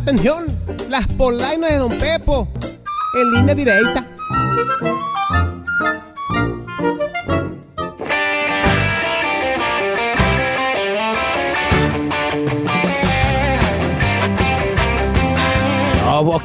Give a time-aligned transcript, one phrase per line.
[0.00, 0.46] Atención,
[0.88, 2.48] las polainas de Don Pepo,
[3.20, 4.06] en línea directa.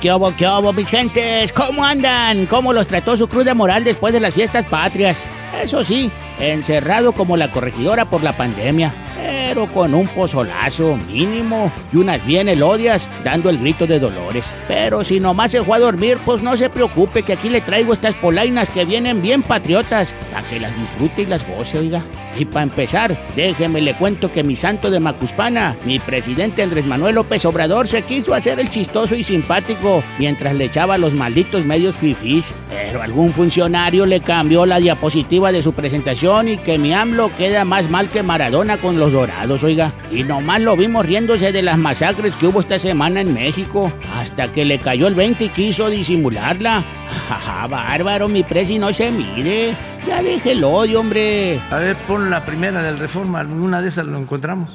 [0.02, 1.54] ¿Qué hubo, qué hubo, mis gentes?
[1.54, 2.48] ¿Cómo andan?
[2.48, 5.26] ¿Cómo los trató su cruda moral después de las fiestas patrias?
[5.64, 9.05] Eso sí, encerrado como la corregidora por la pandemia
[9.48, 14.48] pero con un pozolazo mínimo y unas bien elodias dando el grito de dolores.
[14.68, 17.94] Pero si nomás se fue a dormir, pues no se preocupe que aquí le traigo
[17.94, 22.02] estas polainas que vienen bien patriotas, para que las disfrute y las goce, oiga.
[22.38, 27.16] Y para empezar, déjeme le cuento que mi santo de Macuspana, mi presidente Andrés Manuel
[27.16, 31.96] López Obrador, se quiso hacer el chistoso y simpático mientras le echaba los malditos medios
[31.96, 32.54] fifís.
[32.70, 37.64] Pero algún funcionario le cambió la diapositiva de su presentación y que mi AMLO queda
[37.64, 39.92] más mal que Maradona con los dorados, oiga.
[40.12, 44.52] Y nomás lo vimos riéndose de las masacres que hubo esta semana en México, hasta
[44.52, 46.84] que le cayó el 20 y quiso disimularla.
[47.30, 49.76] Jaja, bárbaro, mi presi no se mire.
[50.08, 51.60] Ya déjelo odio, hombre.
[51.70, 54.72] A ver, pon la primera del Reforma, alguna de esas lo encontramos.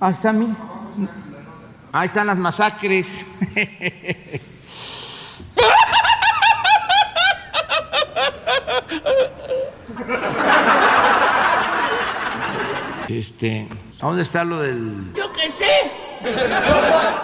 [0.00, 0.48] Ahí está, mi.
[1.92, 3.26] Ahí están las masacres.
[13.08, 13.68] Este,
[14.06, 15.12] dónde está lo del...?
[15.14, 15.92] Yo qué sé.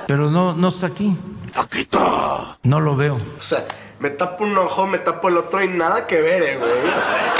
[0.07, 1.17] Pero no, no está aquí.
[1.55, 2.57] ¡Paquito!
[2.63, 3.15] No lo veo.
[3.17, 3.65] O sea,
[4.01, 6.71] me tapo un ojo, me tapo el otro y nada que ver, eh, güey.
[6.71, 7.35] O sea,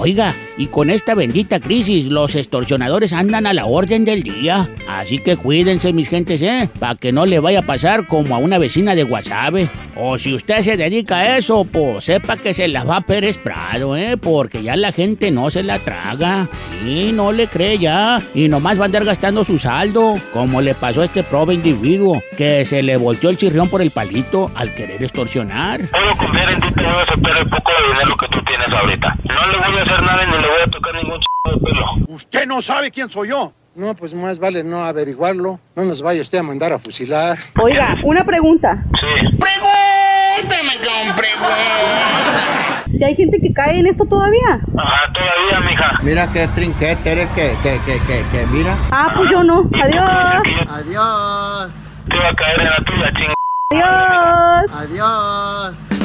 [0.00, 4.68] Oiga, y con esta bendita crisis, los extorsionadores andan a la orden del día.
[4.88, 6.68] Así que cuídense, mis gentes, ¿eh?
[6.78, 9.70] Para que no le vaya a pasar como a una vecina de Guasave.
[9.94, 13.38] O si usted se dedica a eso, pues sepa que se la va a Pérez
[13.38, 14.16] Prado, ¿eh?
[14.16, 16.48] Porque ya la gente no se la traga.
[16.82, 18.20] Sí, no le cree ya.
[18.34, 22.20] Y nomás va a andar gastando su saldo, como le pasó a este prove individuo,
[22.36, 25.82] que se le volteó el chirrión por el palito al querer extorsionar.
[25.90, 29.16] Puedo confiar en ti, te voy a el poco de dinero que tú tienes ahorita.
[29.28, 31.24] No le voy a hacer nada ni le voy a tocar ningún ch...
[31.44, 32.14] de pelo.
[32.14, 33.52] Usted no sabe quién soy yo.
[33.74, 35.60] No, pues más vale no averiguarlo.
[35.76, 37.38] No nos vaya usted a mandar a fusilar.
[37.60, 38.82] Oiga, una pregunta.
[38.98, 39.36] Sí.
[39.38, 42.84] Pregúntame con pregunta.
[42.90, 44.60] Si hay gente que cae en esto todavía.
[44.76, 45.98] Ajá, todavía, mija.
[46.02, 48.74] Mira qué trinquete eres que, que, que, que, que mira.
[48.90, 49.68] Ah, pues yo no.
[49.82, 50.42] Adiós.
[50.68, 51.74] Adiós.
[52.08, 53.34] Te iba a caer en la tuya, ching...
[53.70, 54.72] Adiós.
[54.72, 55.97] Adiós.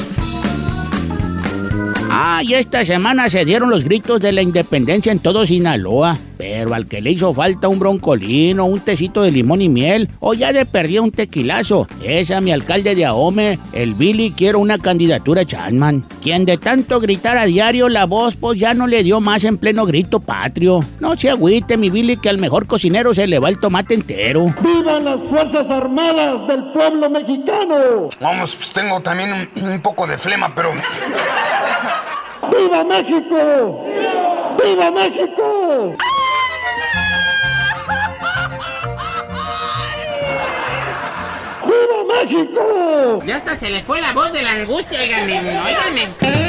[2.35, 6.17] Ah, y esta semana se dieron los gritos de la independencia en todo Sinaloa.
[6.35, 10.33] Pero al que le hizo falta un broncolino, un tecito de limón y miel, o
[10.33, 14.79] ya de perdía un tequilazo, es a mi alcalde de Ahome, el Billy, quiero una
[14.79, 16.07] candidatura Chanman.
[16.23, 19.59] Quien de tanto gritar a diario la voz, pues ya no le dio más en
[19.59, 20.83] pleno grito patrio.
[20.99, 24.51] No se agüite, mi Billy, que al mejor cocinero se le va el tomate entero.
[24.59, 28.09] ¡Vivan las Fuerzas Armadas del pueblo mexicano!
[28.19, 30.71] Vamos, pues tengo también un, un poco de flema, pero...
[32.51, 33.83] ¡Viva México!
[34.63, 35.95] ¡Viva México!
[41.65, 43.21] ¡Viva México!
[43.25, 46.42] Ya hasta se le fue la voz de la angustia, oígame, oígame.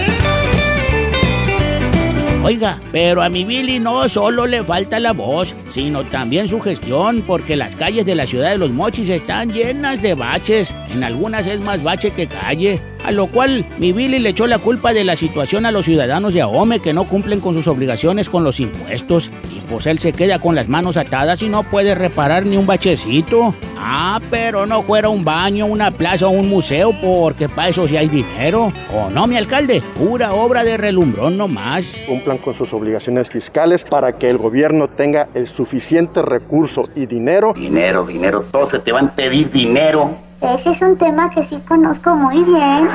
[2.45, 7.25] Oiga, pero a mi Billy no solo le falta la voz, sino también su gestión,
[7.27, 10.75] porque las calles de la ciudad de Los Mochis están llenas de baches.
[10.91, 12.83] En algunas es más bache que calle.
[13.05, 16.33] A lo cual mi Billy le echó la culpa de la situación a los ciudadanos
[16.33, 19.31] de Ahome que no cumplen con sus obligaciones con los impuestos.
[19.55, 22.67] Y pues él se queda con las manos atadas y no puede reparar ni un
[22.67, 23.55] bachecito.
[23.77, 27.99] Ah, pero no fuera un baño, una plaza o un museo, porque para eso sí
[27.99, 28.73] hay dinero.
[28.91, 29.83] ¿O no, mi alcalde?
[29.95, 31.85] Pura obra de relumbrón nomás.
[32.35, 37.53] Cumplan con sus obligaciones fiscales para que el gobierno tenga el suficiente recurso y dinero
[37.55, 40.17] Dinero, dinero, todos se te van a pedir dinero.
[40.41, 42.89] Ese es un tema que sí conozco muy bien.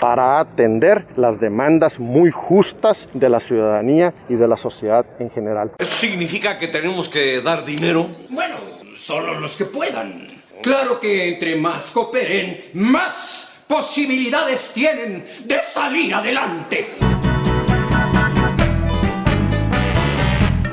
[0.00, 5.70] para atender las demandas muy justas de la ciudadanía y de la sociedad en general.
[5.78, 8.06] ¿Eso significa que tenemos que dar dinero?
[8.28, 8.56] Bueno,
[8.96, 10.26] solo los que puedan.
[10.62, 16.84] Claro que entre más cooperen, más posibilidades tienen de salir adelante.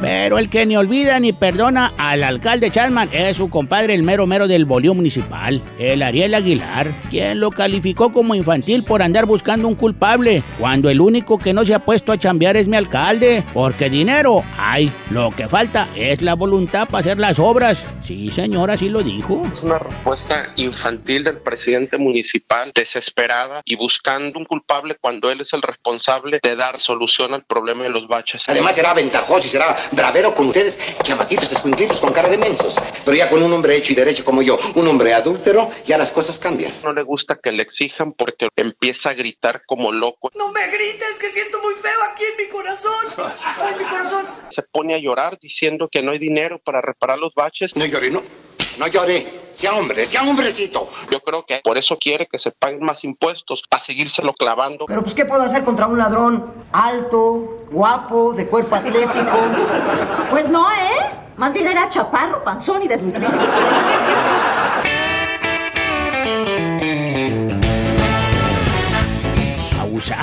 [0.01, 4.25] Pero el que ni olvida ni perdona al alcalde Chalman es su compadre el mero
[4.25, 9.67] mero del bolío municipal, el Ariel Aguilar, quien lo calificó como infantil por andar buscando
[9.67, 13.43] un culpable, cuando el único que no se ha puesto a chambear es mi alcalde,
[13.53, 17.85] porque dinero hay, lo que falta es la voluntad para hacer las obras.
[18.01, 19.43] Sí, señora, así lo dijo.
[19.53, 25.53] Es una respuesta infantil del presidente municipal, desesperada y buscando un culpable cuando él es
[25.53, 28.49] el responsable de dar solución al problema de los baches.
[28.49, 32.75] Además será ventajoso y será bravero con ustedes, chamaquitos escuinclitos con cara de mensos.
[33.05, 36.11] Pero ya con un hombre hecho y derecho como yo, un hombre adúltero, ya las
[36.11, 36.73] cosas cambian.
[36.83, 40.31] No le gusta que le exijan porque empieza a gritar como loco.
[40.35, 43.31] No me grites, que siento muy feo aquí en mi corazón.
[43.57, 44.25] Ay, mi corazón.
[44.49, 47.75] Se pone a llorar diciendo que no hay dinero para reparar los baches.
[47.75, 48.23] No lloré, no.
[48.81, 49.51] No lloré.
[49.53, 50.89] Sea hombre, sea hombrecito.
[51.11, 54.87] Yo creo que por eso quiere que se paguen más impuestos, para seguírselo clavando.
[54.87, 59.37] Pero pues, ¿qué puedo hacer contra un ladrón alto, guapo, de cuerpo atlético?
[60.31, 61.11] Pues no, ¿eh?
[61.37, 63.29] Más bien era chaparro, panzón y desnutrido.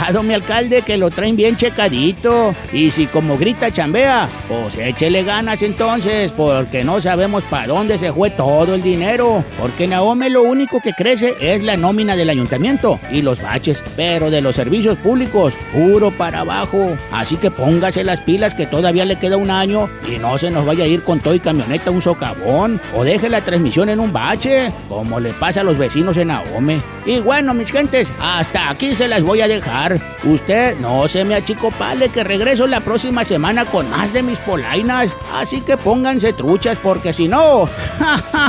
[0.08, 2.54] Abusado, mi alcalde, que lo traen bien checadito.
[2.72, 8.10] Y si como grita chambea, pues échele ganas entonces, porque no sabemos para dónde se
[8.10, 9.44] fue todo el dinero.
[9.60, 14.30] Porque Naome lo único que crece es la nómina del ayuntamiento y los baches, pero
[14.30, 16.96] de los servicios públicos, puro para abajo.
[17.12, 20.64] Así que póngase las pilas que todavía le queda un año y no se nos
[20.64, 22.80] vaya a ir con todo y camioneta un socavón.
[22.94, 26.97] O deje la transmisión en un bache, como le pasa a los vecinos en Naome.
[27.08, 29.98] Y bueno, mis gentes, hasta aquí se las voy a dejar.
[30.24, 35.16] Usted no se me achicopale que regreso la próxima semana con más de mis polainas.
[35.32, 37.66] Así que pónganse truchas porque si no...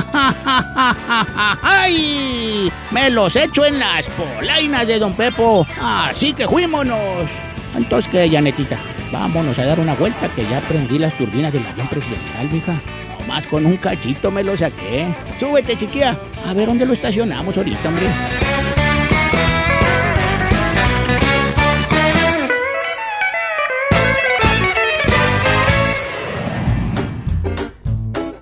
[1.62, 2.70] ¡Ay!
[2.92, 5.66] Me los echo en las polainas de Don Pepo.
[5.82, 7.30] Así que fuímonos.
[7.78, 8.78] Entonces, ¿qué, Janetita?
[9.12, 12.80] Vámonos a dar una vuelta que ya prendí las turbinas del avión presidencial, mija.
[13.20, 15.08] Nomás con un cachito me lo saqué.
[15.40, 16.18] Súbete, chiquilla.
[16.46, 18.08] A ver dónde lo estacionamos ahorita, hombre.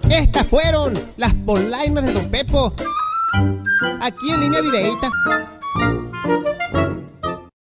[0.09, 2.73] Estas fueron las polainas de Don Pepo.
[4.01, 5.09] Aquí en línea directa.